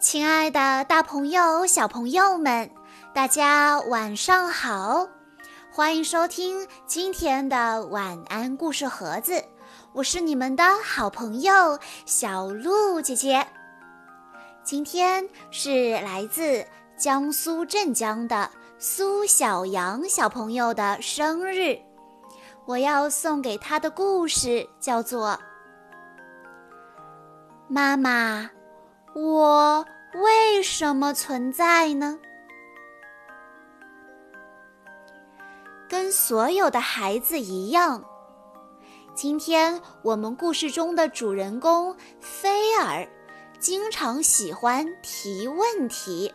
[0.00, 2.70] 亲爱的，大朋友、小朋友们，
[3.12, 5.06] 大家晚上好！
[5.70, 9.44] 欢迎收听今天的晚安故事盒子，
[9.92, 13.46] 我是你们的好朋友小鹿姐姐。
[14.64, 16.64] 今天是来自
[16.96, 18.48] 江苏镇江的
[18.78, 21.78] 苏小阳小朋友的生日，
[22.64, 25.32] 我要送给他的故事叫做
[27.68, 28.44] 《妈妈》。
[29.14, 32.18] 我为什么存在呢？
[35.88, 38.04] 跟所有的孩子一样，
[39.12, 43.08] 今天我们故事中的主人公菲尔
[43.58, 46.32] 经常喜欢提问题。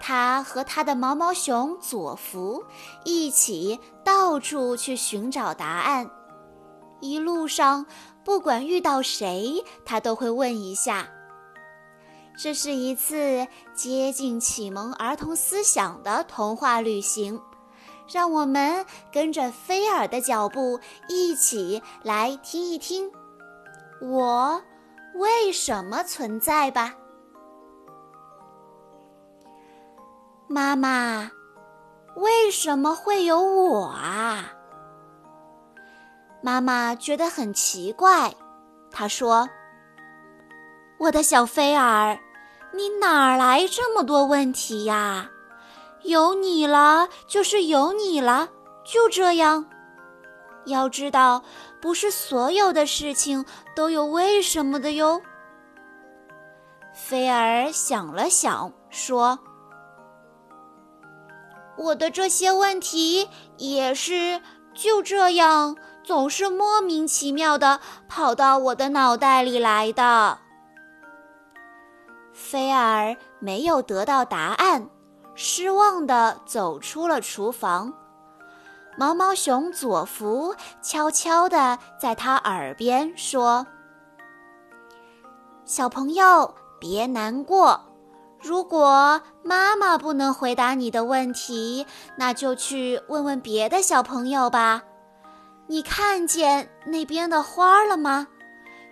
[0.00, 2.62] 他和他的毛毛熊佐福
[3.04, 6.08] 一起到处去寻找答案，
[7.00, 7.84] 一路上
[8.24, 11.08] 不管遇到谁，他都会问一下。
[12.40, 17.42] 这是一次接近启蒙儿童思想的童话旅行，
[18.06, 20.78] 让我们跟着菲尔的脚步
[21.08, 23.10] 一起来听一听，
[24.00, 24.62] 我
[25.16, 26.94] 为什么存在吧。
[30.46, 31.32] 妈妈，
[32.14, 34.52] 为什么会有我啊？
[36.40, 38.32] 妈妈觉得很奇怪，
[38.92, 39.50] 她说
[41.00, 42.16] ：“我的小菲尔。”
[42.72, 45.30] 你哪来这么多问题呀？
[46.02, 48.48] 有你了就是有你了，
[48.84, 49.66] 就这样。
[50.66, 51.42] 要知道，
[51.80, 53.44] 不是所有的事情
[53.74, 55.20] 都有为什么的哟。
[56.94, 59.38] 菲儿想了想，说
[61.76, 64.40] ：“我的这些问题也是
[64.74, 70.38] 就这样，总是莫名其妙的跑到我的脑袋里来的。”
[72.40, 74.88] 菲尔没有得到答案，
[75.34, 77.92] 失望地走出了厨房。
[78.96, 83.66] 毛毛熊佐福悄悄地在他耳边说
[85.66, 87.80] ：“小朋友，别难过。
[88.40, 91.84] 如果妈妈不能回答你的问题，
[92.16, 94.84] 那就去问问别的小朋友吧。
[95.66, 98.28] 你看见那边的花了吗？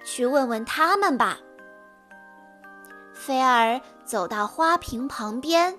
[0.04, 1.38] 去问问他们吧。”
[3.26, 5.76] 菲尔走到花瓶旁边。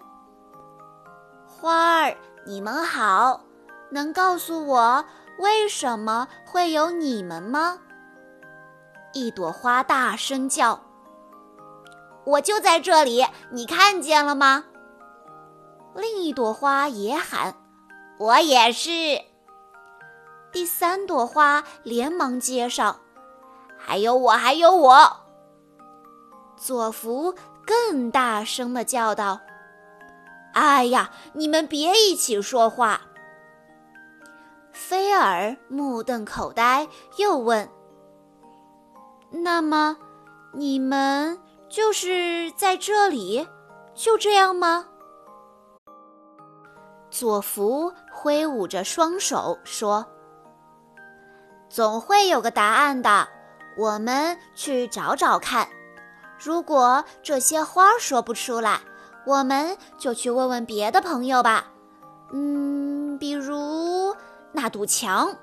[1.45, 3.39] 花儿，你们好，
[3.89, 5.05] 能告诉我
[5.39, 7.79] 为什么会有你们吗？
[9.13, 10.81] 一朵花大声叫
[12.27, 14.65] ：“我就在这里，你看见了吗？”
[15.95, 17.55] 另一朵花也喊
[18.19, 18.89] ：“我也是。”
[20.51, 22.99] 第三朵花连忙接上
[23.79, 25.21] ：“还有我，还有我。”
[26.57, 27.33] 佐福
[27.65, 29.39] 更大声地叫道
[30.53, 32.99] ：“哎呀，你们别一起说话！”
[34.73, 36.87] 菲尔目瞪口呆，
[37.17, 37.69] 又问
[39.29, 39.95] ：“那么，
[40.53, 43.47] 你们就是在这里，
[43.93, 44.87] 就这样吗？”
[47.11, 50.05] 佐福挥舞着双手说
[51.69, 53.27] ：“总会有个答案的，
[53.77, 55.67] 我们去找找看。”
[56.39, 58.79] 如果这些花说不出来，
[59.25, 61.65] 我们就去问问别的朋友吧。
[62.31, 64.15] 嗯，比如
[64.51, 65.35] 那堵墙。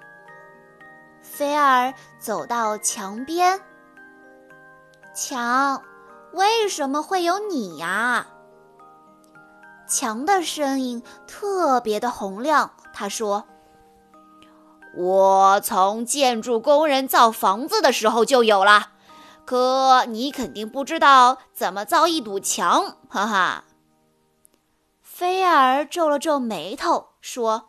[1.22, 3.60] 菲尔走到墙边。
[5.14, 5.82] 墙，
[6.32, 8.26] 为什么会有你呀？
[9.86, 12.70] 墙的声音特别的洪亮。
[12.92, 13.44] 他说
[14.96, 18.90] ：“我从建筑工人造房子的时候就有了。”
[19.44, 23.64] 可你肯定不知道怎么造一堵墙，哈哈。
[25.02, 27.68] 菲尔皱了皱眉头说：“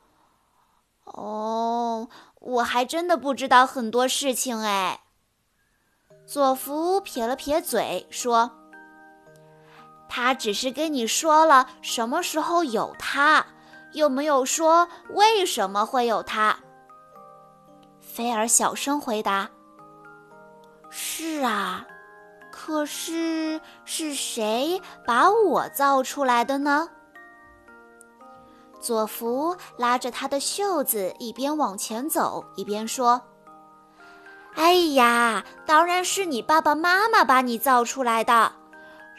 [1.05, 2.09] 哦，
[2.39, 5.01] 我还真的不知道很多事情哎。”
[6.25, 8.51] 佐福撇了撇嘴说
[10.09, 13.45] ：“他只是跟你说了什么时候有它，
[13.93, 16.57] 又没有说为什么会有它。”
[18.01, 19.51] 菲尔小声回答。
[20.97, 21.85] 是啊，
[22.49, 26.87] 可是是谁把我造出来的呢？
[28.79, 33.21] 佐福拉着他的袖子，一边往前走，一边说
[34.55, 38.53] ：“哎呀，当然是你爸爸妈妈把你造出来的。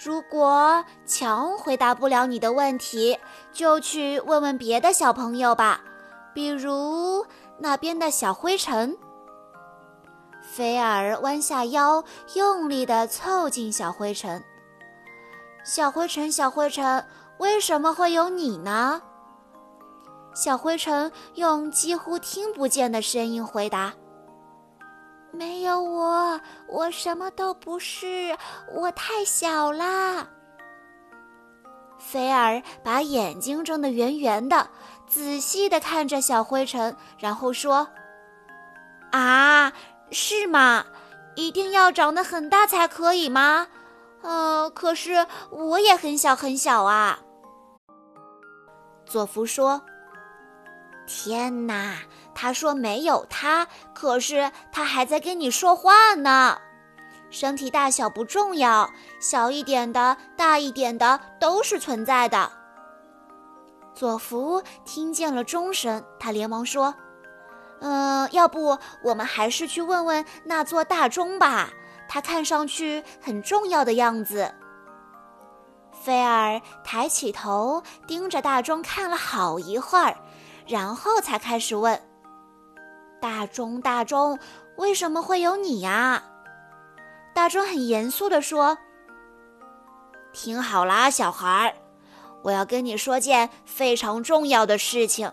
[0.02, 3.18] 如果强回答不了你的问题，
[3.52, 5.82] 就去问问别的小朋友吧，
[6.32, 7.26] 比如
[7.58, 8.96] 那边的小灰尘。”
[10.56, 14.42] 菲尔弯下腰，用力地凑近小灰尘。
[15.62, 17.04] 小灰尘，小灰尘，
[17.36, 19.02] 为什么会有你呢？”
[20.34, 23.92] 小灰尘用几乎听不见的声音回答
[25.30, 28.34] ：“没有我，我什么都不是，
[28.72, 30.26] 我太小啦。”
[32.00, 34.70] 菲尔把眼睛睁得圆圆的，
[35.06, 37.86] 仔细地看着小灰尘，然后说
[39.12, 39.70] ：“啊，
[40.10, 40.84] 是吗？
[41.34, 43.66] 一定要长得很大才可以吗？
[44.22, 47.18] 呃，可是我也很小很小啊。”
[49.04, 49.82] 佐夫说。
[51.06, 51.98] 天哪！
[52.34, 56.58] 他说没有他，可是他还在跟你说话呢。
[57.30, 62.50] 身体大小不重要，小一点的、大一点的都是存在的。
[63.94, 66.92] 佐福听见了钟声，他连忙说
[67.80, 71.70] ：“嗯，要不我们还是去问问那座大钟吧？
[72.08, 74.54] 它看上去很重要的样子。”
[76.04, 80.16] 菲尔抬起头，盯着大钟看了好一会儿。
[80.66, 82.00] 然后才开始问
[83.22, 84.38] ：“大钟，大钟，
[84.76, 86.22] 为什么会有你呀？”
[87.32, 88.76] 大钟很严肃地说
[90.34, 91.74] ：“听好啦，小孩儿，
[92.42, 95.30] 我要跟你说件非常重要的事情。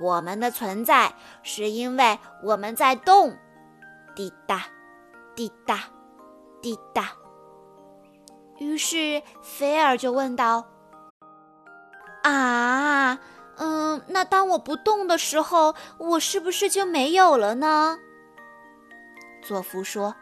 [0.00, 3.36] 我们的存在是因为我们在动，
[4.14, 4.66] 滴答，
[5.34, 5.80] 滴答，
[6.62, 7.12] 滴答。”
[8.58, 10.66] 于是菲尔就问道
[12.22, 13.18] ：“啊？”
[13.60, 17.98] 嗯，那当我不动的时候，我是不是就没有了呢？
[19.42, 20.14] 佐夫说：“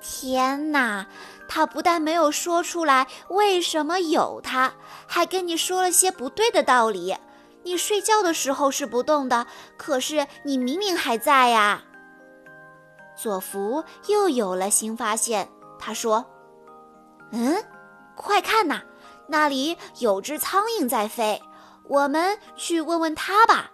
[0.00, 1.06] 天哪，
[1.46, 4.72] 他不但没有说出来为什么有他，
[5.06, 7.14] 还跟你说了些不对的道理。
[7.62, 9.46] 你睡觉的时候是不动的，
[9.76, 11.82] 可是你明明还在呀。”
[13.16, 15.48] 佐夫又有了新发现，
[15.78, 16.24] 他说
[17.32, 17.62] ：“嗯，
[18.16, 18.82] 快看呐，
[19.26, 21.42] 那里有只苍蝇在飞。”
[21.90, 23.72] 我们去问问他吧。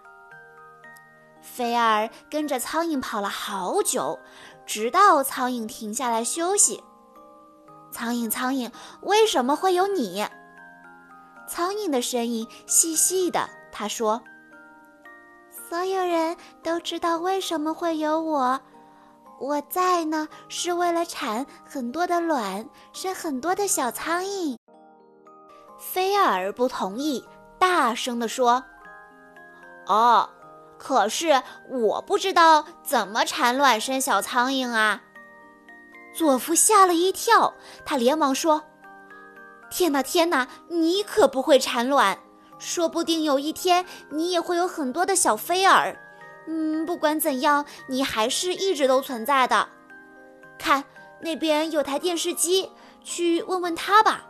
[1.39, 4.17] 菲尔跟着苍蝇跑了好久，
[4.65, 6.83] 直到苍蝇停下来休息。
[7.91, 10.25] 苍蝇，苍蝇，为什么会有你？
[11.47, 13.47] 苍蝇的声音细细的，
[13.79, 14.19] 他说
[15.69, 18.59] ：“所有人都知道为什么会有我。
[19.39, 24.57] 我在呢，是为了产很多的卵，生很多的小苍蝇。”
[25.77, 27.23] 菲尔不同意。
[27.59, 28.63] 大声地说
[29.85, 30.27] ：“哦，
[30.79, 35.03] 可是我不知道怎么产卵生小苍蝇啊！”
[36.17, 37.53] 佐夫吓了一跳，
[37.85, 38.63] 他连忙说
[39.69, 42.17] ：“天哪，天哪，你可不会产卵！
[42.59, 45.97] 说不定有一天你也会有很多的小菲儿。
[46.47, 49.67] 嗯，不管怎样，你还是一直都存在的。
[50.57, 50.83] 看，
[51.21, 52.71] 那边有台电视机，
[53.03, 54.25] 去问问他吧。”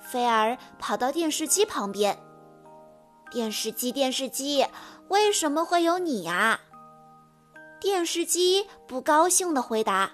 [0.00, 2.18] 菲尔跑到电视机旁边。
[3.30, 4.66] 电视机，电视机，
[5.08, 6.60] 为什么会有你呀？
[7.80, 10.12] 电视机不高兴地回答：“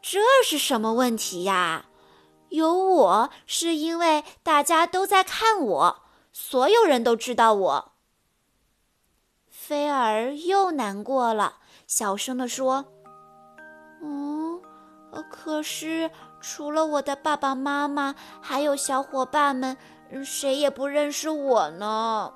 [0.00, 1.86] 这是什么问题呀？
[2.50, 6.02] 有我是因为大家都在看我，
[6.32, 7.92] 所有人都知道我。”
[9.48, 11.56] 菲尔又难过了，
[11.86, 12.86] 小声地说
[14.02, 14.60] ：“嗯，
[15.30, 19.76] 可是……”除了我的爸爸妈妈，还有小伙伴们，
[20.24, 22.32] 谁也不认识我呢。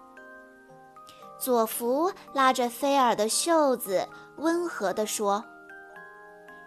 [1.39, 4.09] 佐福拉着菲尔的袖子，
[4.39, 5.45] 温和地说：“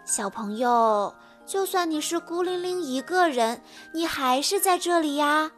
[0.06, 1.14] 小朋友，
[1.46, 3.62] 就算你是孤零零一个人，
[3.94, 5.50] 你还是在这里呀。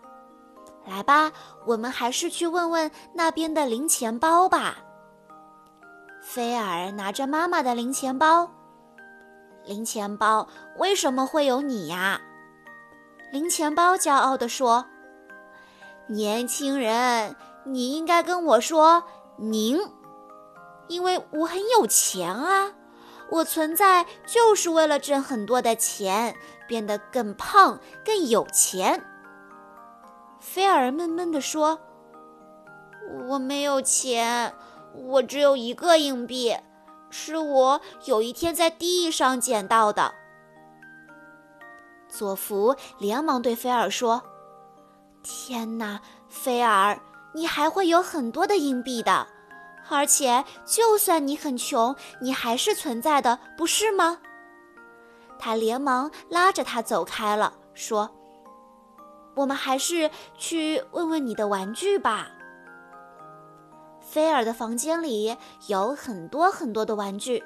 [0.87, 1.33] 来吧，
[1.67, 4.77] 我们还是去问问那边的零钱包吧。”
[6.21, 8.51] 菲尔拿着妈妈的零钱包。
[9.65, 10.47] 零钱包
[10.79, 12.21] 为什么会有你呀？
[13.33, 14.85] 零钱包骄傲地说
[16.09, 19.03] ：“年轻人，你应该跟我说
[19.37, 19.79] 您，
[20.87, 22.73] 因为我很有钱啊！
[23.31, 26.35] 我存在就是为了挣很多的钱，
[26.67, 29.05] 变得更胖、更有钱。”
[30.41, 31.81] 菲尔闷闷地说
[33.29, 34.55] ：“我没有钱，
[34.95, 36.57] 我只有一个硬币。”
[37.11, 40.13] 是我有一天在地上捡到的。
[42.07, 44.23] 佐福连忙对菲尔说
[45.25, 47.01] ：“天哪，菲尔，
[47.33, 49.27] 你还会有很多的硬币的，
[49.89, 54.19] 而且就算你很穷，你还是存在的，不是吗？”
[55.39, 58.11] 他连忙拉着他走开了，说
[59.37, 62.29] ：“我们还是去问问你的玩具吧。”
[64.01, 67.45] 菲尔的房间里有很多很多的玩具，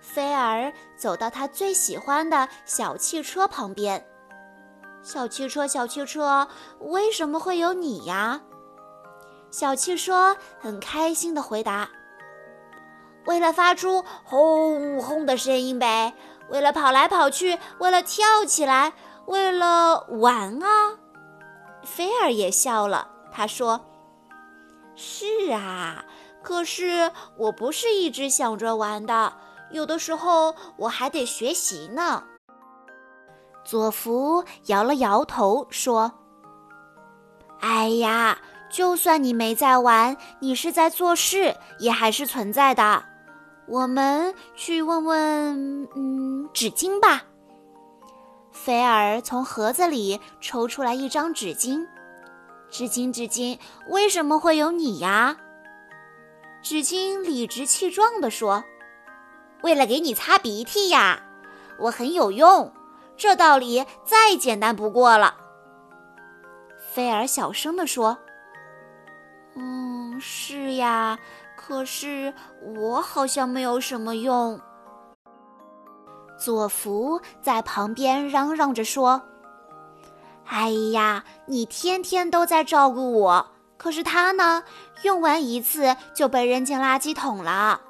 [0.00, 4.06] 菲尔走到他最喜欢的小汽车旁边。
[5.02, 6.46] 小汽车，小汽车，
[6.78, 8.40] 为什么会有你呀？
[9.52, 11.90] 小汽车很开心的回答
[13.26, 16.14] ：“为了发出轰轰的声音呗，
[16.48, 18.94] 为了跑来跑去，为了跳起来，
[19.26, 20.96] 为了玩啊！”
[21.84, 23.80] 菲尔也笑了，他说
[24.96, 26.04] ：“是啊，
[26.42, 29.34] 可是我不是一直想着玩的，
[29.70, 32.24] 有的时候我还得学习呢。”
[33.64, 36.12] 佐福摇了摇头说
[37.60, 38.38] ：“哎呀，
[38.72, 43.04] 就算你没在玩，你是在做事，也还是存在的。
[43.68, 47.22] 我们去问问，嗯，纸巾吧。”
[48.50, 51.86] 菲尔从盒子里抽出来一张纸巾
[52.70, 55.36] ，“纸巾，纸巾，为什么会有你呀？”
[56.62, 58.64] 纸巾理直气壮地说
[59.62, 61.22] ：“为了给你擦鼻涕呀，
[61.78, 62.72] 我很有用。”
[63.14, 65.36] 这道理再简单不过了。
[66.92, 68.18] 菲尔小声地说
[69.54, 71.18] ：“嗯，是呀，
[71.56, 72.32] 可是
[72.76, 74.60] 我好像没有什么用。”
[76.38, 79.22] 佐福在旁边嚷嚷着说
[80.48, 84.64] ：“哎呀，你天天都在照顾我，可是他呢，
[85.02, 87.80] 用完一次就被扔进垃圾桶了。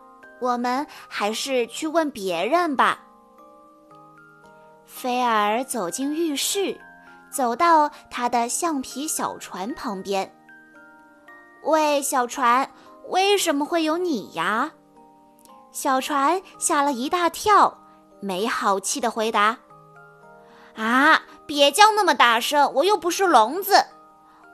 [0.41, 2.99] 我们还是去问别人吧。”
[4.85, 6.79] 菲尔走进浴室，
[7.31, 10.31] 走到他的橡皮小船旁边。
[11.65, 12.71] 喂，小船，
[13.09, 14.73] 为什么会有你呀？
[15.71, 17.79] 小船吓了一大跳，
[18.21, 19.59] 没好气地回答
[20.77, 23.87] ：“啊，别叫那么大声，我又不是聋子。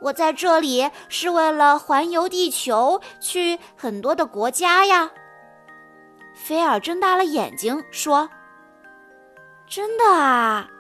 [0.03, 5.11] 我在这里是为了环游地球，去很多的国家呀。”
[6.37, 8.29] 菲尔睁大了眼睛说。
[9.67, 10.71] 真的啊，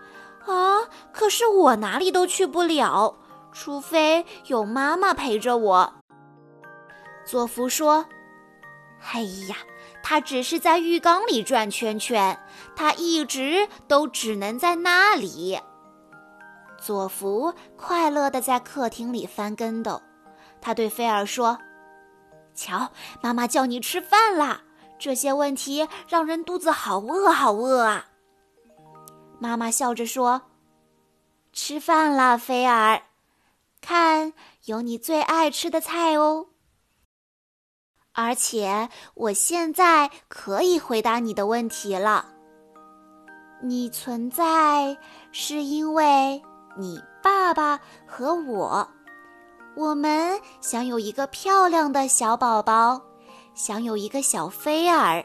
[0.46, 0.80] 啊！
[1.12, 3.16] 可是我哪里都去不了，
[3.52, 5.94] 除非有妈妈陪着我。
[7.28, 8.06] 佐夫说
[9.12, 9.20] ：“哎
[9.50, 9.56] 呀，
[10.02, 12.40] 他只是在浴缸里转圈圈，
[12.74, 15.60] 他一直都只能在那里。”
[16.80, 20.00] 佐夫快乐地在客厅里翻跟斗，
[20.62, 21.58] 他对菲尔说
[22.56, 24.62] ：“瞧，妈妈叫你吃饭啦！
[24.98, 28.06] 这些问题让人肚子好饿，好饿啊！”
[29.38, 30.42] 妈妈笑着说
[31.52, 33.02] ：“吃饭啦，菲尔，
[33.82, 34.32] 看
[34.64, 36.47] 有你最爱吃的菜哦。
[38.12, 42.26] 而且我现在可以回答你的问题了。
[43.62, 44.96] 你存在
[45.32, 46.42] 是因为
[46.76, 48.88] 你爸爸和我，
[49.76, 53.00] 我们想有一个漂亮的小宝宝，
[53.54, 55.24] 想有一个小菲尔。”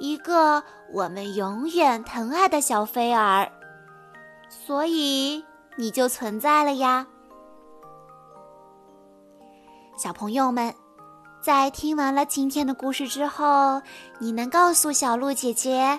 [0.00, 0.64] 一个
[0.94, 3.52] 我们永远疼爱的小菲儿，
[4.48, 5.44] 所以
[5.76, 7.06] 你就存在了呀，
[9.98, 10.74] 小朋友们。
[11.40, 13.80] 在听完了今天的故事之后，
[14.18, 15.98] 你能告诉小鹿姐姐，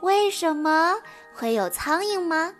[0.00, 0.94] 为什么
[1.34, 2.52] 会有苍蝇吗？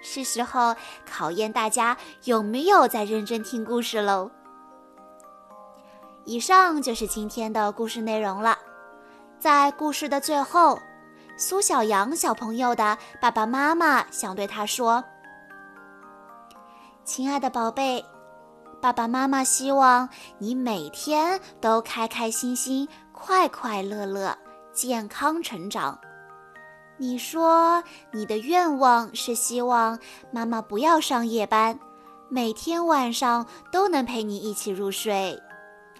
[0.00, 4.30] 是时候考验大家有没有在认真听故事喽。
[6.24, 8.56] 以上就是今天的故事内容了。
[9.40, 10.78] 在故事的最后，
[11.36, 15.02] 苏小阳小朋友的爸爸妈妈想对他说
[17.04, 18.04] ：“亲爱的宝贝，
[18.80, 20.08] 爸爸妈妈希望
[20.38, 24.36] 你每天都开开心心、快快乐乐、
[24.72, 25.98] 健康成长。
[26.96, 27.82] 你说
[28.12, 29.98] 你的愿望是希望
[30.30, 31.78] 妈妈不要上夜班，
[32.28, 35.40] 每天晚上都能陪你一起入睡。”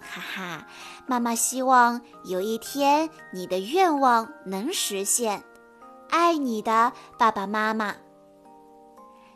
[0.00, 0.66] 哈哈，
[1.06, 5.42] 妈妈希望有一天你的愿望能实现。
[6.10, 7.94] 爱你的爸爸妈妈。